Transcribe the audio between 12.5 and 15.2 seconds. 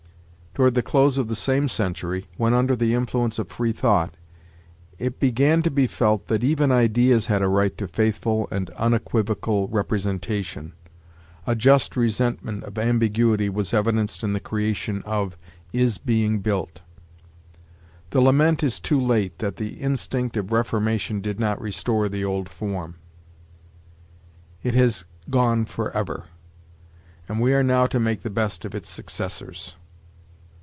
of ambiguity was evidenced in the creation